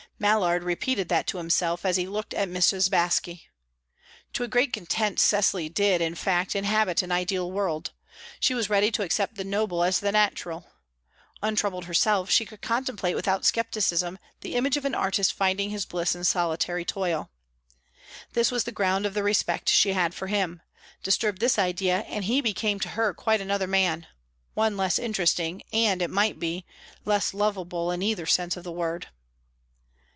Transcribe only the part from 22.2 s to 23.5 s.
he became to her quite